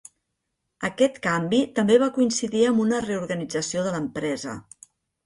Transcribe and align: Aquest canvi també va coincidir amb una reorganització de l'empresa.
Aquest 0.87 1.19
canvi 1.25 1.59
també 1.79 1.97
va 2.03 2.07
coincidir 2.15 2.63
amb 2.71 2.81
una 2.87 3.03
reorganització 3.05 3.85
de 3.89 3.93
l'empresa. 3.97 4.57